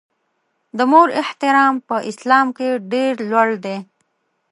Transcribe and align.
د 0.77 0.79
مور 0.91 1.07
احترام 1.21 1.75
په 1.87 1.95
اسلام 2.09 2.47
کې 2.57 2.69
ډېر 2.93 3.13
لوړ 3.31 3.49
دی. 3.65 3.77